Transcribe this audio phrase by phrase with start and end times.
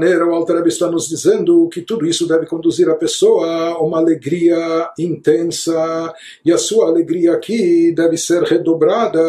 [0.00, 3.98] maneira, o Alter está nos dizendo que tudo isso deve conduzir a pessoa a uma
[3.98, 9.20] alegria intensa, e a sua alegria aqui deve ser redobrada,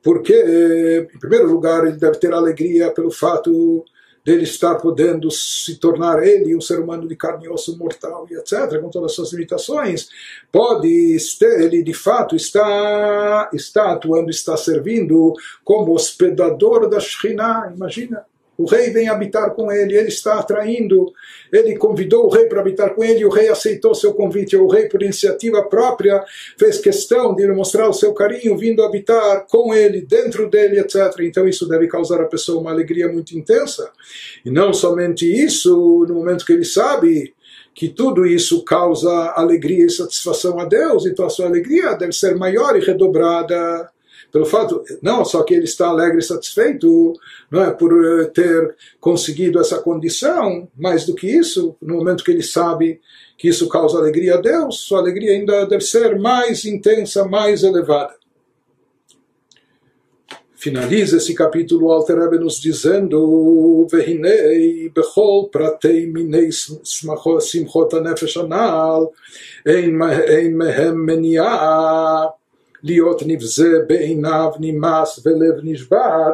[0.00, 3.84] porque, em primeiro lugar, ele deve ter alegria pelo fato
[4.24, 8.34] dele estar podendo se tornar ele um ser humano de carne e osso mortal e
[8.34, 10.08] etc, com todas as suas limitações,
[10.52, 15.32] pode ter, ele de fato está, está atuando, está servindo
[15.64, 18.24] como hospedador da Shekhinah, imagina,
[18.62, 21.12] o rei vem habitar com ele, ele está atraindo,
[21.52, 24.88] ele convidou o rei para habitar com ele, o rei aceitou seu convite, o rei,
[24.88, 26.24] por iniciativa própria,
[26.56, 31.12] fez questão de mostrar o seu carinho, vindo habitar com ele, dentro dele, etc.
[31.20, 33.90] Então isso deve causar à pessoa uma alegria muito intensa.
[34.44, 37.34] E não somente isso, no momento que ele sabe
[37.74, 42.36] que tudo isso causa alegria e satisfação a Deus, então a sua alegria deve ser
[42.36, 43.90] maior e redobrada
[44.30, 47.14] pelo fato, não só que ele está alegre e satisfeito
[47.50, 52.30] não é, por eh, ter conseguido essa condição, mais do que isso, no momento que
[52.30, 53.00] ele sabe
[53.36, 58.14] que isso causa alegria a Deus, sua alegria ainda deve ser mais intensa, mais elevada.
[60.62, 69.12] Finaliza esse capítulo Alter Rebbe nos dizendo Vehinei bechol pratei minei simchot anefesh anal
[69.66, 72.32] ein mehem meniah
[72.83, 76.29] להיות נבזה בעיניו נמאס ולב נשבר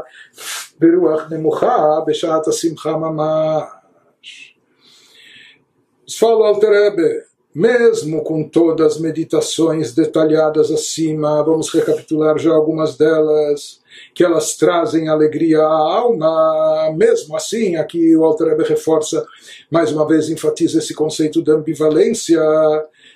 [0.80, 4.50] ברוח נמוכה בשעת השמחה ממש.
[6.20, 7.24] Fala Alter Rebbe,
[7.56, 13.82] mesmo com todas as meditações detalhadas acima, vamos recapitular já algumas delas,
[14.14, 19.26] que elas trazem alegria à alma, mesmo assim, aqui o Alter Rebbe reforça,
[19.72, 22.42] mais uma vez enfatiza esse conceito de ambivalência,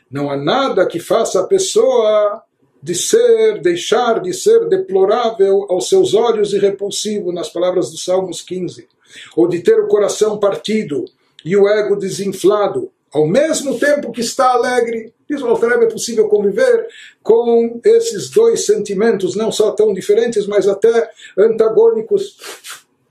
[0.10, 2.42] não há nada que faça a pessoa
[2.83, 8.43] de ser, deixar de ser deplorável aos seus olhos e repulsivo, nas palavras do Salmos
[8.43, 8.89] 15,
[9.37, 11.05] ou de ter o coração partido
[11.45, 15.13] e o ego desinflado, ao mesmo tempo que está alegre.
[15.29, 16.89] Diz o Altareb, é possível conviver
[17.23, 22.37] com esses dois sentimentos, não só tão diferentes, mas até antagônicos.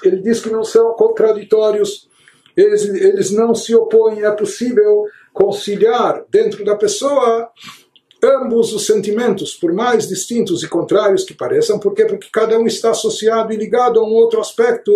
[0.04, 2.10] Ele diz que não são contraditórios,
[2.58, 7.50] eles, eles não se opõem, é possível conciliar dentro da pessoa
[8.24, 12.92] ambos os sentimentos, por mais distintos e contrários que pareçam, porque porque cada um está
[12.92, 14.92] associado e ligado a um outro aspecto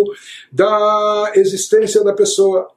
[0.50, 2.68] da existência da pessoa.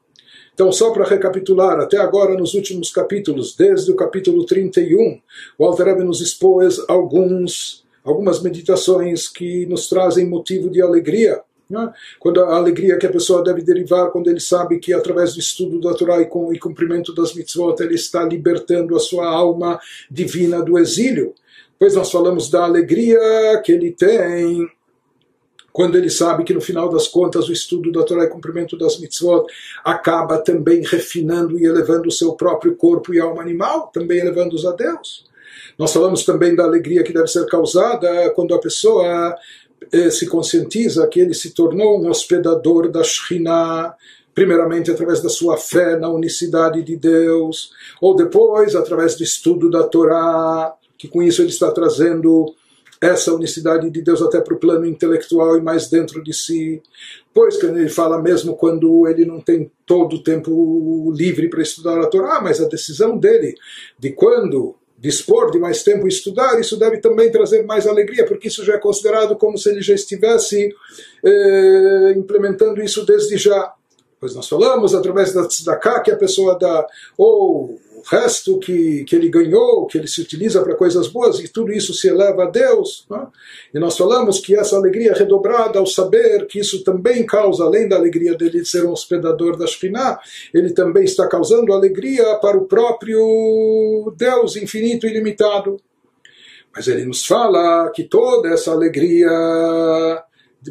[0.53, 5.21] Então, só para recapitular, até agora nos últimos capítulos, desde o capítulo 31,
[5.57, 11.93] o Alter nos expôs alguns, algumas meditações que nos trazem motivo de alegria né?
[12.19, 15.79] Quando a alegria que a pessoa deve derivar quando ele sabe que através do estudo
[15.79, 19.79] da Torá e com o cumprimento das mitzvot ele está libertando a sua alma
[20.09, 21.33] divina do exílio.
[21.73, 24.69] Depois nós falamos da alegria que ele tem
[25.71, 28.99] quando ele sabe que no final das contas o estudo da Torá e cumprimento das
[28.99, 29.45] mitzvot
[29.85, 34.71] acaba também refinando e elevando o seu próprio corpo e alma animal, também elevando-os a
[34.71, 35.25] Deus.
[35.77, 39.35] Nós falamos também da alegria que deve ser causada quando a pessoa
[40.11, 43.95] se conscientiza que ele se tornou um hospedador da Shekhinah,
[44.33, 49.83] primeiramente através da sua fé na unicidade de Deus, ou depois através do estudo da
[49.83, 52.53] Torá, que com isso ele está trazendo
[53.01, 56.81] essa unicidade de Deus até para o plano intelectual e mais dentro de si.
[57.33, 61.99] Pois que ele fala mesmo quando ele não tem todo o tempo livre para estudar
[61.99, 63.55] a Torá, mas a decisão dele
[63.97, 68.49] de quando dispor de mais tempo e estudar, isso deve também trazer mais alegria, porque
[68.49, 70.69] isso já é considerado como se ele já estivesse
[71.23, 73.73] eh, implementando isso desde já.
[74.19, 76.85] Pois nós falamos através da tzedakah que a pessoa dá,
[77.17, 81.47] ou o resto que, que ele ganhou, que ele se utiliza para coisas boas, e
[81.47, 83.05] tudo isso se eleva a Deus.
[83.09, 83.27] Né?
[83.73, 87.97] E nós falamos que essa alegria redobrada ao saber que isso também causa, além da
[87.97, 90.19] alegria dele de ser um hospedador da Shekhinah,
[90.53, 95.77] ele também está causando alegria para o próprio Deus infinito e ilimitado.
[96.73, 99.29] Mas ele nos fala que toda essa alegria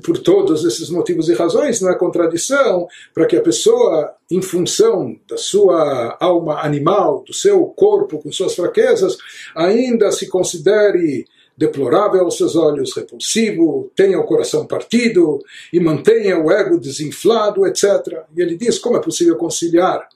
[0.05, 5.19] por todos esses motivos e razões, não é contradição para que a pessoa, em função
[5.29, 9.17] da sua alma animal, do seu corpo com suas fraquezas,
[9.55, 11.27] ainda se considere
[11.57, 15.41] deplorável aos seus olhos, repulsivo, tenha o coração partido
[15.73, 18.23] e mantenha o ego desinflado, etc.
[18.37, 20.09] E ele diz como é possível conciliar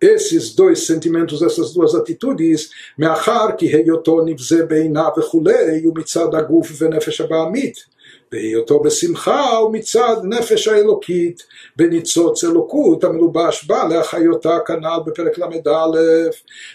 [0.00, 7.20] esses dois sentimentos, essas duas atitudes, me'achar ki heyoto nivze beinav chulei, umitzad aguf venefesh
[7.20, 7.84] abamit.
[8.31, 11.43] בהיותו בשמחה ומצד נפש האלוקית,
[11.75, 15.87] בניצוץ אלוקות המלובש בה להחיותה כנ"ל בפרק ל"א,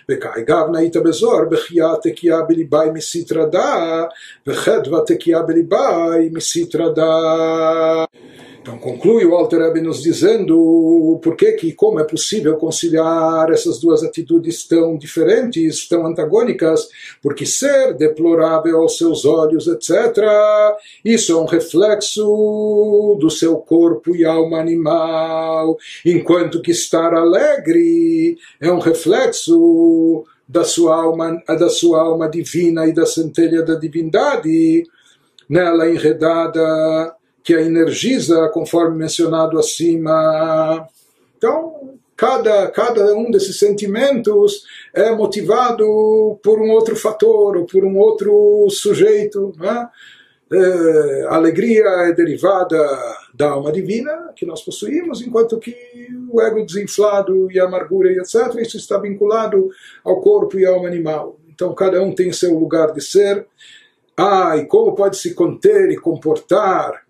[0.09, 4.05] וכאי גבנה היית בזוהר בחייה תקיעה בליבי מסיתרא דא,
[4.47, 8.05] וחדווה תקיעה בליבי מסיתרא דא.
[8.66, 13.80] então conclui o Alter Rebbe nos dizendo por que que como é possível conciliar essas
[13.80, 16.90] duas atitudes tão diferentes, tão antagônicas,
[17.22, 20.18] porque ser deplorável aos seus olhos, etc.,
[21.06, 28.72] isso é um reflexo do seu corpo e alma animal, enquanto que estar alegre é
[28.72, 34.86] um reflexo da sua alma, da sua alma divina e da centelha da divindade,
[35.48, 37.16] nela enredada
[37.46, 40.90] que a energiza, conforme mencionado acima.
[41.38, 48.00] Então, cada, cada um desses sentimentos é motivado por um outro fator ou por um
[48.00, 49.54] outro sujeito.
[49.60, 49.88] Né?
[50.52, 52.78] É, a alegria é derivada
[53.32, 55.76] da alma divina que nós possuímos, enquanto que
[56.32, 59.70] o ego desinflado e a amargura e etc., isso está vinculado
[60.04, 61.38] ao corpo e à alma animal.
[61.54, 63.46] Então, cada um tem seu lugar de ser.
[64.18, 67.05] Ah, e como pode se conter e comportar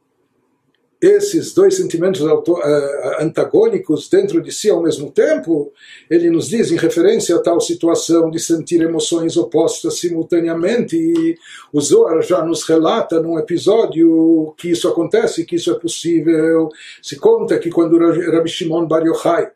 [1.01, 5.71] esses dois sentimentos eh, antagônicos dentro de si ao mesmo tempo,
[6.09, 10.95] ele nos diz em referência a tal situação de sentir emoções opostas simultaneamente.
[10.95, 11.37] E
[11.71, 16.69] o Zohar já nos relata num episódio que isso acontece, que isso é possível.
[17.01, 19.51] Se conta que quando Rabbi Shimon Bar Yochai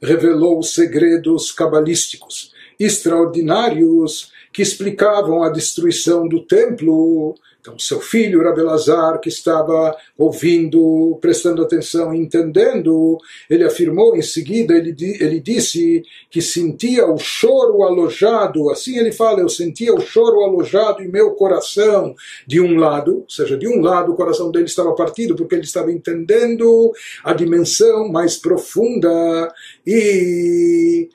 [0.00, 9.18] revelou os segredos cabalísticos extraordinários que explicavam a destruição do templo, então, seu filho, Rabelazar,
[9.18, 13.16] que estava ouvindo, prestando atenção, entendendo,
[13.48, 19.40] ele afirmou em seguida, ele, ele disse que sentia o choro alojado, assim ele fala,
[19.40, 22.14] eu sentia o choro alojado em meu coração,
[22.46, 25.64] de um lado, ou seja, de um lado o coração dele estava partido, porque ele
[25.64, 26.92] estava entendendo
[27.24, 29.50] a dimensão mais profunda
[29.86, 31.08] e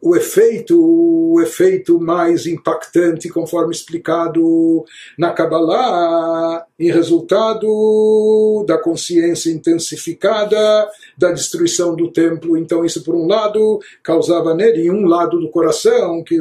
[0.00, 4.84] o efeito, o efeito mais impactante, conforme explicado
[5.18, 12.56] na Kabbalah, em resultado da consciência intensificada da destruição do templo.
[12.56, 16.40] Então, isso, por um lado, causava nele, em um lado do coração, que,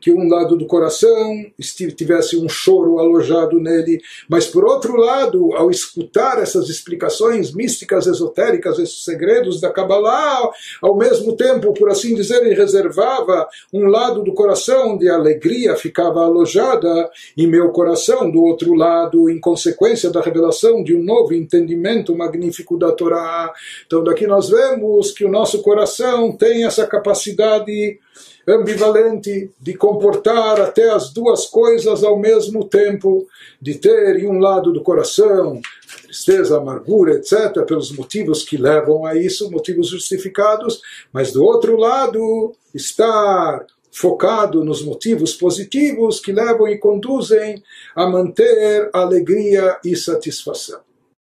[0.00, 1.34] que um lado do coração
[1.96, 8.78] tivesse um choro alojado nele, mas, por outro lado, ao escutar essas explicações místicas, esotéricas,
[8.78, 10.50] esses segredos da Kabbalah,
[10.82, 16.20] ao mesmo tempo, por assim dizer, ele reservava um lado do coração a alegria ficava
[16.20, 22.14] alojada, em meu coração, do outro lado, em consequência da revelação de um novo entendimento
[22.14, 23.52] magnífico da Torá.
[23.86, 27.98] Então, daqui nós vemos que o nosso coração tem essa capacidade
[28.46, 33.26] ambivalente de comportar até as duas coisas ao mesmo tempo,
[33.60, 35.60] de ter em um lado do coração
[36.04, 40.80] tristeza, amargura, etc., pelos motivos que levam a isso, motivos justificados,
[41.12, 43.66] mas do outro lado, estar
[43.98, 47.62] focado nos motivos positivos que levam e conduzem
[47.96, 50.87] a manter alegria e satisfação.